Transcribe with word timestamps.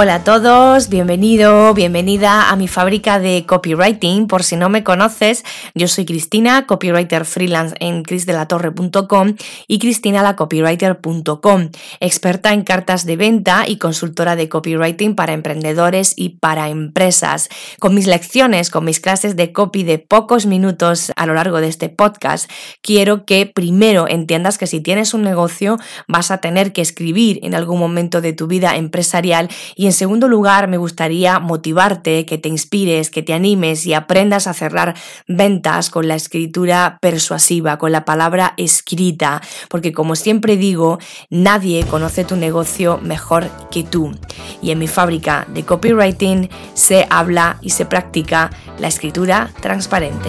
Hola 0.00 0.14
a 0.14 0.22
todos, 0.22 0.90
bienvenido, 0.90 1.74
bienvenida 1.74 2.50
a 2.50 2.54
mi 2.54 2.68
fábrica 2.68 3.18
de 3.18 3.44
copywriting. 3.44 4.28
Por 4.28 4.44
si 4.44 4.54
no 4.54 4.68
me 4.68 4.84
conoces, 4.84 5.44
yo 5.74 5.88
soy 5.88 6.04
Cristina, 6.04 6.66
copywriter 6.68 7.24
freelance 7.24 7.74
en 7.80 8.04
crisdelatorre.com 8.04 9.34
y 9.66 9.80
cristinalacopywriter.com, 9.80 11.70
experta 11.98 12.52
en 12.52 12.62
cartas 12.62 13.06
de 13.06 13.16
venta 13.16 13.64
y 13.66 13.78
consultora 13.78 14.36
de 14.36 14.48
copywriting 14.48 15.16
para 15.16 15.32
emprendedores 15.32 16.12
y 16.14 16.28
para 16.38 16.68
empresas. 16.68 17.48
Con 17.80 17.96
mis 17.96 18.06
lecciones, 18.06 18.70
con 18.70 18.84
mis 18.84 19.00
clases 19.00 19.34
de 19.34 19.52
copy 19.52 19.82
de 19.82 19.98
pocos 19.98 20.46
minutos 20.46 21.10
a 21.16 21.26
lo 21.26 21.34
largo 21.34 21.60
de 21.60 21.66
este 21.66 21.88
podcast, 21.88 22.48
quiero 22.82 23.24
que 23.24 23.46
primero 23.46 24.06
entiendas 24.06 24.58
que 24.58 24.68
si 24.68 24.80
tienes 24.80 25.12
un 25.12 25.22
negocio 25.22 25.76
vas 26.06 26.30
a 26.30 26.38
tener 26.38 26.72
que 26.72 26.82
escribir 26.82 27.40
en 27.42 27.56
algún 27.56 27.80
momento 27.80 28.20
de 28.20 28.32
tu 28.32 28.46
vida 28.46 28.76
empresarial 28.76 29.48
y 29.74 29.87
en 29.88 29.94
segundo 29.94 30.28
lugar, 30.28 30.68
me 30.68 30.76
gustaría 30.76 31.38
motivarte, 31.38 32.26
que 32.26 32.36
te 32.36 32.50
inspires, 32.50 33.10
que 33.10 33.22
te 33.22 33.32
animes 33.32 33.86
y 33.86 33.94
aprendas 33.94 34.46
a 34.46 34.52
cerrar 34.52 34.94
ventas 35.26 35.88
con 35.88 36.08
la 36.08 36.14
escritura 36.14 36.98
persuasiva, 37.00 37.78
con 37.78 37.90
la 37.90 38.04
palabra 38.04 38.52
escrita, 38.58 39.40
porque 39.70 39.92
como 39.92 40.14
siempre 40.14 40.58
digo, 40.58 40.98
nadie 41.30 41.86
conoce 41.86 42.24
tu 42.24 42.36
negocio 42.36 42.98
mejor 43.02 43.48
que 43.70 43.82
tú. 43.82 44.12
Y 44.60 44.72
en 44.72 44.78
mi 44.78 44.88
fábrica 44.88 45.46
de 45.48 45.64
copywriting 45.64 46.50
se 46.74 47.06
habla 47.08 47.56
y 47.62 47.70
se 47.70 47.86
practica 47.86 48.50
la 48.78 48.88
escritura 48.88 49.50
transparente. 49.62 50.28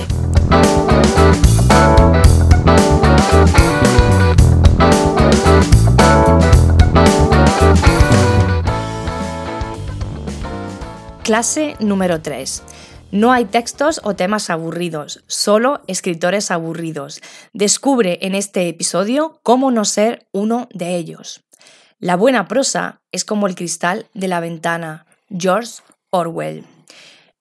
Clase 11.30 11.76
número 11.80 12.24
3. 12.24 12.64
No 13.12 13.32
hay 13.32 13.46
textos 13.46 14.02
o 14.04 14.16
temas 14.16 14.50
aburridos, 14.50 15.24
solo 15.28 15.82
escritores 15.86 16.50
aburridos. 16.50 17.22
Descubre 17.54 18.18
en 18.24 18.34
este 18.34 18.68
episodio 18.68 19.40
cómo 19.44 19.70
no 19.70 19.86
ser 19.86 20.26
uno 20.32 20.68
de 20.74 20.96
ellos. 20.96 21.44
La 22.00 22.16
buena 22.16 22.48
prosa 22.48 23.02
es 23.12 23.26
como 23.26 23.46
el 23.46 23.54
cristal 23.54 24.08
de 24.16 24.28
la 24.28 24.40
ventana. 24.40 25.06
George 25.30 25.84
Orwell. 26.10 26.66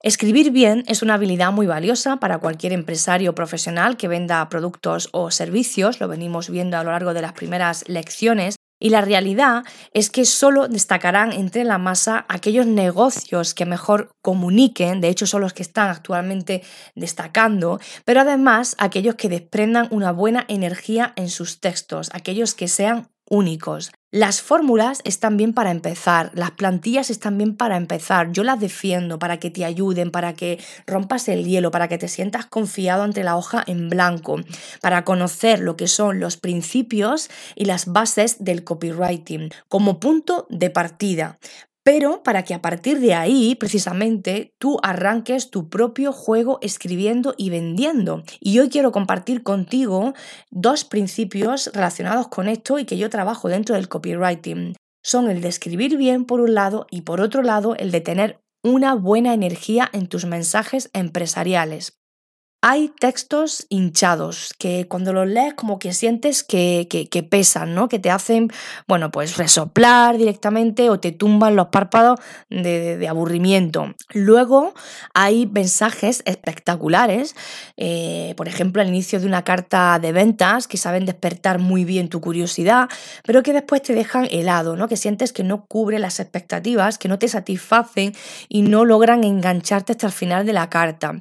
Escribir 0.02 0.50
bien 0.50 0.84
es 0.86 1.00
una 1.02 1.14
habilidad 1.14 1.50
muy 1.50 1.66
valiosa 1.66 2.18
para 2.18 2.40
cualquier 2.40 2.74
empresario 2.74 3.34
profesional 3.34 3.96
que 3.96 4.06
venda 4.06 4.46
productos 4.50 5.08
o 5.12 5.30
servicios, 5.30 5.98
lo 5.98 6.08
venimos 6.08 6.50
viendo 6.50 6.76
a 6.76 6.84
lo 6.84 6.90
largo 6.90 7.14
de 7.14 7.22
las 7.22 7.32
primeras 7.32 7.88
lecciones, 7.88 8.57
y 8.78 8.90
la 8.90 9.00
realidad 9.00 9.64
es 9.92 10.10
que 10.10 10.24
solo 10.24 10.68
destacarán 10.68 11.32
entre 11.32 11.64
la 11.64 11.78
masa 11.78 12.24
aquellos 12.28 12.66
negocios 12.66 13.54
que 13.54 13.66
mejor 13.66 14.10
comuniquen, 14.22 15.00
de 15.00 15.08
hecho 15.08 15.26
son 15.26 15.40
los 15.40 15.52
que 15.52 15.62
están 15.62 15.90
actualmente 15.90 16.62
destacando, 16.94 17.80
pero 18.04 18.20
además 18.20 18.76
aquellos 18.78 19.16
que 19.16 19.28
desprendan 19.28 19.88
una 19.90 20.12
buena 20.12 20.44
energía 20.48 21.12
en 21.16 21.28
sus 21.28 21.60
textos, 21.60 22.10
aquellos 22.12 22.54
que 22.54 22.68
sean 22.68 23.08
únicos. 23.28 23.90
Las 24.10 24.40
fórmulas 24.40 25.02
están 25.04 25.36
bien 25.36 25.52
para 25.52 25.70
empezar, 25.70 26.30
las 26.32 26.52
plantillas 26.52 27.10
están 27.10 27.36
bien 27.36 27.54
para 27.54 27.76
empezar, 27.76 28.32
yo 28.32 28.42
las 28.42 28.58
defiendo 28.58 29.18
para 29.18 29.38
que 29.38 29.50
te 29.50 29.66
ayuden, 29.66 30.10
para 30.10 30.32
que 30.32 30.58
rompas 30.86 31.28
el 31.28 31.44
hielo, 31.44 31.70
para 31.70 31.88
que 31.88 31.98
te 31.98 32.08
sientas 32.08 32.46
confiado 32.46 33.02
ante 33.02 33.22
la 33.22 33.36
hoja 33.36 33.62
en 33.66 33.90
blanco, 33.90 34.40
para 34.80 35.04
conocer 35.04 35.60
lo 35.60 35.76
que 35.76 35.88
son 35.88 36.20
los 36.20 36.38
principios 36.38 37.28
y 37.54 37.66
las 37.66 37.84
bases 37.84 38.42
del 38.42 38.64
copywriting 38.64 39.50
como 39.68 40.00
punto 40.00 40.46
de 40.48 40.70
partida, 40.70 41.38
pero 41.88 42.22
para 42.22 42.42
que 42.42 42.52
a 42.52 42.60
partir 42.60 43.00
de 43.00 43.14
ahí, 43.14 43.54
precisamente, 43.54 44.52
tú 44.58 44.76
arranques 44.82 45.50
tu 45.50 45.70
propio 45.70 46.12
juego 46.12 46.58
escribiendo 46.60 47.34
y 47.38 47.48
vendiendo. 47.48 48.24
Y 48.40 48.58
hoy 48.58 48.68
quiero 48.68 48.92
compartir 48.92 49.42
contigo 49.42 50.12
dos 50.50 50.84
principios 50.84 51.70
relacionados 51.72 52.28
con 52.28 52.46
esto 52.46 52.78
y 52.78 52.84
que 52.84 52.98
yo 52.98 53.08
trabajo 53.08 53.48
dentro 53.48 53.74
del 53.74 53.88
copywriting. 53.88 54.74
Son 55.02 55.30
el 55.30 55.40
de 55.40 55.48
escribir 55.48 55.96
bien 55.96 56.26
por 56.26 56.42
un 56.42 56.52
lado 56.52 56.86
y 56.90 57.00
por 57.00 57.22
otro 57.22 57.42
lado 57.42 57.74
el 57.74 57.90
de 57.90 58.02
tener 58.02 58.38
una 58.62 58.94
buena 58.94 59.32
energía 59.32 59.88
en 59.90 60.08
tus 60.08 60.26
mensajes 60.26 60.90
empresariales. 60.92 61.98
Hay 62.60 62.90
textos 62.98 63.66
hinchados 63.68 64.52
que 64.58 64.88
cuando 64.88 65.12
los 65.12 65.28
lees 65.28 65.54
como 65.54 65.78
que 65.78 65.92
sientes 65.92 66.42
que, 66.42 66.88
que, 66.88 67.22
pesan, 67.22 67.72
¿no? 67.72 67.88
Que 67.88 68.00
te 68.00 68.10
hacen, 68.10 68.50
bueno, 68.88 69.12
pues 69.12 69.36
resoplar 69.36 70.18
directamente 70.18 70.90
o 70.90 70.98
te 70.98 71.12
tumban 71.12 71.54
los 71.54 71.68
párpados 71.68 72.18
de, 72.50 73.06
aburrimiento. 73.08 73.94
Luego 74.12 74.74
hay 75.14 75.46
mensajes 75.46 76.22
espectaculares, 76.26 77.36
eh, 77.76 78.34
por 78.36 78.48
ejemplo, 78.48 78.82
al 78.82 78.88
inicio 78.88 79.20
de 79.20 79.26
una 79.26 79.44
carta 79.44 80.00
de 80.00 80.10
ventas 80.10 80.66
que 80.66 80.78
saben 80.78 81.06
despertar 81.06 81.60
muy 81.60 81.84
bien 81.84 82.08
tu 82.08 82.20
curiosidad, 82.20 82.88
pero 83.24 83.44
que 83.44 83.52
después 83.52 83.82
te 83.82 83.94
dejan 83.94 84.26
helado, 84.32 84.74
¿no? 84.74 84.88
Que 84.88 84.96
sientes 84.96 85.32
que 85.32 85.44
no 85.44 85.64
cubre 85.66 86.00
las 86.00 86.18
expectativas, 86.18 86.98
que 86.98 87.06
no 87.06 87.20
te 87.20 87.28
satisfacen 87.28 88.14
y 88.48 88.62
no 88.62 88.84
logran 88.84 89.22
engancharte 89.22 89.92
hasta 89.92 90.08
el 90.08 90.12
final 90.12 90.44
de 90.44 90.52
la 90.54 90.68
carta. 90.68 91.20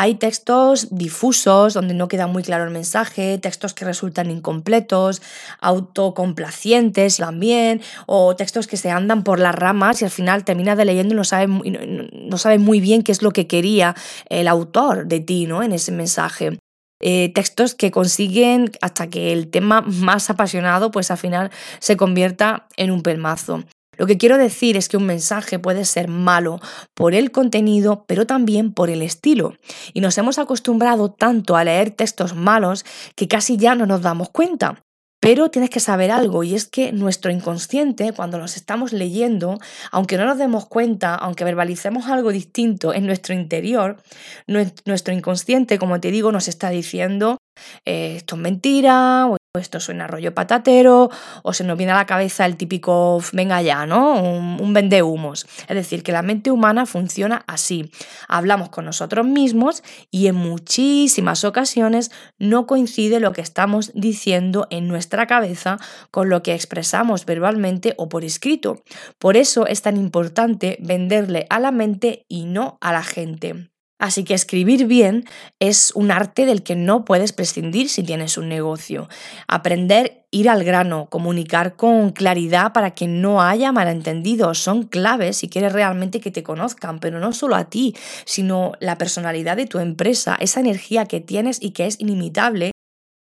Hay 0.00 0.14
textos 0.14 0.86
difusos 0.92 1.74
donde 1.74 1.92
no 1.92 2.06
queda 2.06 2.28
muy 2.28 2.44
claro 2.44 2.62
el 2.62 2.70
mensaje, 2.70 3.36
textos 3.38 3.74
que 3.74 3.84
resultan 3.84 4.30
incompletos, 4.30 5.20
autocomplacientes 5.60 7.16
también, 7.16 7.80
o 8.06 8.36
textos 8.36 8.68
que 8.68 8.76
se 8.76 8.92
andan 8.92 9.24
por 9.24 9.40
las 9.40 9.56
ramas 9.56 10.00
y 10.00 10.04
al 10.04 10.12
final 10.12 10.44
terminas 10.44 10.78
de 10.78 10.84
leyendo 10.84 11.14
y 11.14 11.16
no 11.16 11.24
sabes, 11.24 11.48
no 11.48 12.64
muy 12.64 12.78
bien 12.78 13.02
qué 13.02 13.10
es 13.10 13.22
lo 13.22 13.32
que 13.32 13.48
quería 13.48 13.96
el 14.28 14.46
autor 14.46 15.08
de 15.08 15.18
ti 15.18 15.46
¿no? 15.46 15.64
en 15.64 15.72
ese 15.72 15.90
mensaje. 15.90 16.60
Eh, 17.00 17.32
textos 17.34 17.74
que 17.74 17.90
consiguen 17.90 18.70
hasta 18.80 19.10
que 19.10 19.32
el 19.32 19.50
tema 19.50 19.80
más 19.80 20.30
apasionado 20.30 20.92
pues 20.92 21.10
al 21.10 21.18
final 21.18 21.50
se 21.80 21.96
convierta 21.96 22.68
en 22.76 22.92
un 22.92 23.02
pelmazo. 23.02 23.64
Lo 23.98 24.06
que 24.06 24.16
quiero 24.16 24.38
decir 24.38 24.76
es 24.76 24.88
que 24.88 24.96
un 24.96 25.04
mensaje 25.04 25.58
puede 25.58 25.84
ser 25.84 26.08
malo 26.08 26.60
por 26.94 27.14
el 27.14 27.30
contenido, 27.32 28.04
pero 28.06 28.26
también 28.26 28.72
por 28.72 28.88
el 28.88 29.02
estilo. 29.02 29.54
Y 29.92 30.00
nos 30.00 30.16
hemos 30.16 30.38
acostumbrado 30.38 31.10
tanto 31.10 31.56
a 31.56 31.64
leer 31.64 31.90
textos 31.90 32.34
malos 32.34 32.86
que 33.16 33.28
casi 33.28 33.56
ya 33.56 33.74
no 33.74 33.86
nos 33.86 34.00
damos 34.00 34.30
cuenta. 34.30 34.82
Pero 35.20 35.50
tienes 35.50 35.70
que 35.70 35.80
saber 35.80 36.12
algo 36.12 36.44
y 36.44 36.54
es 36.54 36.68
que 36.68 36.92
nuestro 36.92 37.32
inconsciente, 37.32 38.12
cuando 38.12 38.38
los 38.38 38.56
estamos 38.56 38.92
leyendo, 38.92 39.58
aunque 39.90 40.16
no 40.16 40.24
nos 40.24 40.38
demos 40.38 40.66
cuenta, 40.66 41.16
aunque 41.16 41.42
verbalicemos 41.42 42.06
algo 42.06 42.30
distinto 42.30 42.94
en 42.94 43.04
nuestro 43.04 43.34
interior, 43.34 44.00
nuestro 44.46 45.12
inconsciente, 45.12 45.78
como 45.78 45.98
te 45.98 46.12
digo, 46.12 46.30
nos 46.30 46.46
está 46.46 46.70
diciendo 46.70 47.38
eh, 47.84 48.14
esto 48.16 48.36
es 48.36 48.42
mentira, 48.42 49.26
esto 49.58 49.80
suena 49.80 50.06
rollo 50.06 50.34
patatero, 50.34 51.10
o 51.42 51.52
se 51.52 51.64
nos 51.64 51.76
viene 51.76 51.92
a 51.92 51.96
la 51.96 52.06
cabeza 52.06 52.46
el 52.46 52.56
típico 52.56 53.22
venga 53.32 53.60
ya, 53.62 53.86
¿no? 53.86 54.14
Un, 54.14 54.58
un 54.60 54.72
vende 54.72 55.02
humos. 55.02 55.46
Es 55.68 55.76
decir, 55.76 56.02
que 56.02 56.12
la 56.12 56.22
mente 56.22 56.50
humana 56.50 56.86
funciona 56.86 57.44
así. 57.46 57.90
Hablamos 58.28 58.68
con 58.70 58.84
nosotros 58.84 59.26
mismos 59.26 59.82
y 60.10 60.26
en 60.28 60.36
muchísimas 60.36 61.44
ocasiones 61.44 62.10
no 62.38 62.66
coincide 62.66 63.20
lo 63.20 63.32
que 63.32 63.40
estamos 63.40 63.92
diciendo 63.94 64.66
en 64.70 64.88
nuestra 64.88 65.26
cabeza 65.26 65.78
con 66.10 66.28
lo 66.28 66.42
que 66.42 66.54
expresamos 66.54 67.26
verbalmente 67.26 67.94
o 67.96 68.08
por 68.08 68.24
escrito. 68.24 68.82
Por 69.18 69.36
eso 69.36 69.66
es 69.66 69.82
tan 69.82 69.96
importante 69.96 70.78
venderle 70.80 71.46
a 71.50 71.60
la 71.60 71.70
mente 71.70 72.24
y 72.28 72.44
no 72.44 72.78
a 72.80 72.92
la 72.92 73.02
gente. 73.02 73.70
Así 73.98 74.24
que 74.24 74.34
escribir 74.34 74.86
bien 74.86 75.24
es 75.58 75.92
un 75.94 76.10
arte 76.10 76.46
del 76.46 76.62
que 76.62 76.76
no 76.76 77.04
puedes 77.04 77.32
prescindir 77.32 77.88
si 77.88 78.02
tienes 78.02 78.38
un 78.38 78.48
negocio. 78.48 79.08
Aprender, 79.48 80.24
ir 80.30 80.48
al 80.48 80.62
grano, 80.62 81.08
comunicar 81.10 81.74
con 81.74 82.10
claridad 82.10 82.72
para 82.72 82.92
que 82.92 83.08
no 83.08 83.42
haya 83.42 83.72
malentendidos 83.72 84.58
son 84.58 84.84
claves 84.84 85.38
si 85.38 85.48
quieres 85.48 85.72
realmente 85.72 86.20
que 86.20 86.30
te 86.30 86.44
conozcan, 86.44 87.00
pero 87.00 87.18
no 87.18 87.32
solo 87.32 87.56
a 87.56 87.64
ti, 87.70 87.96
sino 88.24 88.72
la 88.78 88.98
personalidad 88.98 89.56
de 89.56 89.66
tu 89.66 89.78
empresa, 89.78 90.36
esa 90.38 90.60
energía 90.60 91.06
que 91.06 91.20
tienes 91.20 91.60
y 91.60 91.70
que 91.70 91.86
es 91.86 91.98
inimitable 91.98 92.72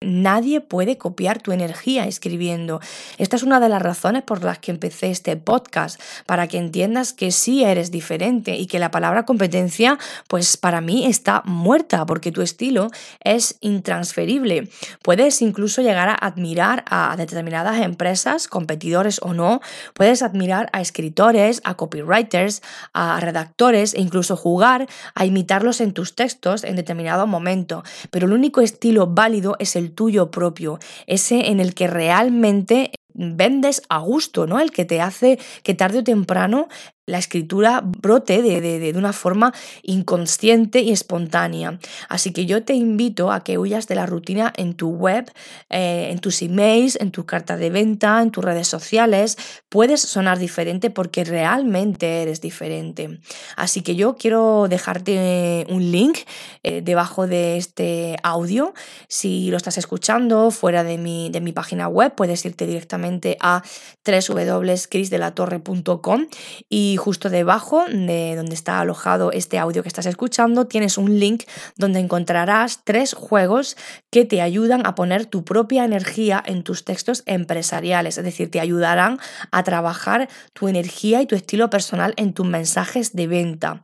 Nadie 0.04 0.62
puede 0.62 0.98
copiar 0.98 1.42
tu 1.42 1.52
energía 1.52 2.06
escribiendo. 2.06 2.80
Esta 3.18 3.36
es 3.36 3.44
una 3.44 3.60
de 3.60 3.70
las 3.70 3.82
razones 3.82 4.24
por 4.24 4.44
las 4.44 4.60
que 4.60 4.72
empecé 4.72 5.10
este 5.10 5.36
podcast, 5.38 6.00
para 6.26 6.48
que 6.48 6.58
entiendas 6.58 7.14
que 7.14 7.32
sí 7.32 7.64
eres 7.64 7.92
diferente 7.92 8.56
y 8.56 8.68
que 8.68 8.80
la 8.80 8.92
palabra 8.92 9.26
competencia, 9.26 9.98
pues 10.28 10.58
para 10.58 10.82
mí 10.82 11.06
está 11.06 11.42
muerta, 11.46 12.06
porque 12.06 12.32
tu 12.32 12.42
estilo 12.42 12.90
es 13.24 13.58
intransferible. 13.62 14.70
Puedes 15.02 15.42
incluso 15.42 15.82
llegar 15.82 16.10
a 16.10 16.16
admirar 16.16 16.84
a 16.88 17.16
determinadas 17.18 17.82
empresas, 17.82 18.48
competidores 18.48 19.20
o 19.22 19.34
no, 19.34 19.62
puedes 19.94 20.22
admirar 20.22 20.70
a 20.74 20.82
escritores, 20.82 21.62
a 21.64 21.76
copywriters, 21.76 22.62
a 22.94 23.20
redactores 23.20 23.94
e 23.94 24.02
incluso 24.02 24.36
jugar 24.36 24.88
a 25.16 25.26
imitarlos 25.26 25.82
en 25.82 25.94
tus 25.94 26.16
textos 26.16 26.64
en 26.64 26.76
determinado 26.76 27.28
momento, 27.28 27.84
pero 28.12 28.28
el 28.28 28.34
único 28.34 28.62
estilo 28.62 29.08
válido 29.08 29.56
es 29.60 29.76
el 29.76 29.93
tuyo 29.94 30.32
propio, 30.32 30.80
ese 31.08 31.50
en 31.50 31.60
el 31.60 31.74
que 31.74 31.88
realmente 31.88 32.92
vendes 33.14 33.82
a 33.90 34.00
gusto, 34.00 34.48
¿no? 34.48 34.60
El 34.60 34.72
que 34.72 34.86
te 34.86 35.02
hace 35.02 35.40
que 35.64 35.74
tarde 35.74 36.00
o 36.00 36.04
temprano 36.04 36.68
la 37.06 37.18
escritura 37.18 37.82
brote 37.84 38.42
de, 38.42 38.62
de, 38.62 38.98
una 38.98 39.12
forma 39.12 39.54
inconsciente 39.82 40.80
y 40.82 40.92
espontánea. 40.92 41.80
Así 42.08 42.32
que 42.32 42.46
yo 42.46 42.64
te 42.64 42.74
invito 42.74 43.30
a 43.32 43.44
que 43.44 43.58
huyas 43.58 43.88
de 43.88 43.96
la 43.96 44.06
rutina 44.06 44.54
en 44.56 44.74
tu 44.74 44.90
web, 44.90 45.30
eh, 45.70 46.08
en 46.12 46.20
tus 46.20 46.42
emails, 46.42 46.98
en 47.02 47.12
tu 47.12 47.26
carta 47.26 47.58
de 47.58 47.70
venta, 47.70 48.22
en 48.22 48.32
tus 48.32 48.46
redes 48.46 48.70
sociales. 48.70 49.38
Puedes 49.68 50.00
sonar 50.02 50.40
diferente 50.40 50.92
porque 50.92 51.26
realmente 51.26 52.22
eres 52.22 52.40
diferente. 52.40 53.20
Así 53.58 53.82
que 53.82 53.96
yo 53.96 54.16
quiero 54.16 54.68
dejarte 54.70 55.68
un 55.70 55.92
link 55.92 56.20
eh, 56.64 56.82
debajo 56.82 57.28
de 57.28 57.58
este 57.58 58.16
audio. 58.24 58.74
Si 59.10 59.52
lo 59.52 59.58
estás 59.58 59.78
escuchando 59.78 60.52
fuera 60.52 60.86
de 60.86 60.98
mi, 60.98 61.30
de 61.32 61.42
mi 61.42 61.52
página 61.52 61.90
web, 61.90 62.16
puedes 62.16 62.46
irte 62.46 62.66
directamente 62.66 63.36
a 63.42 63.62
www.crisdelatorre.com 64.06 66.28
y 66.70 66.93
y 66.94 66.98
justo 66.98 67.32
debajo 67.32 67.86
de 67.90 68.36
donde 68.36 68.54
está 68.54 68.80
alojado 68.80 69.32
este 69.32 69.58
audio 69.58 69.82
que 69.82 69.90
estás 69.90 70.06
escuchando 70.06 70.68
tienes 70.68 71.00
un 71.00 71.20
link 71.20 71.44
donde 71.76 72.00
encontrarás 72.00 72.82
tres 72.84 73.14
juegos 73.14 73.76
que 74.12 74.26
te 74.26 74.42
ayudan 74.42 74.86
a 74.86 74.94
poner 74.94 75.26
tu 75.26 75.44
propia 75.44 75.86
energía 75.86 76.44
en 76.46 76.64
tus 76.64 76.86
textos 76.86 77.24
empresariales, 77.26 78.20
es 78.20 78.24
decir, 78.24 78.52
te 78.52 78.60
ayudarán 78.60 79.18
a 79.52 79.64
trabajar 79.64 80.30
tu 80.54 80.68
energía 80.68 81.20
y 81.22 81.26
tu 81.26 81.36
estilo 81.36 81.72
personal 81.72 82.14
en 82.16 82.34
tus 82.34 82.46
mensajes 82.46 83.14
de 83.14 83.26
venta. 83.26 83.84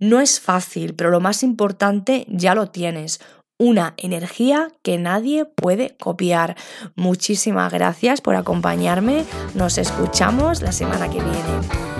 No 0.00 0.20
es 0.20 0.40
fácil, 0.40 0.94
pero 0.94 1.10
lo 1.10 1.20
más 1.20 1.44
importante 1.44 2.26
ya 2.28 2.56
lo 2.56 2.70
tienes 2.70 3.20
una 3.58 3.94
energía 3.96 4.72
que 4.82 4.98
nadie 4.98 5.44
puede 5.44 5.96
copiar. 5.96 6.56
Muchísimas 6.96 7.72
gracias 7.72 8.20
por 8.20 8.34
acompañarme. 8.34 9.24
Nos 9.54 9.78
escuchamos 9.78 10.62
la 10.62 10.72
semana 10.72 11.08
que 11.08 11.20
viene. 11.20 11.97